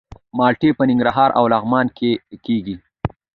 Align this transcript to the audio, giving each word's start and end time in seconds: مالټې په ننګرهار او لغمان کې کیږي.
مالټې 0.37 0.69
په 0.77 0.83
ننګرهار 0.89 1.29
او 1.39 1.43
لغمان 1.53 1.87
کې 1.97 2.11
کیږي. 2.45 2.75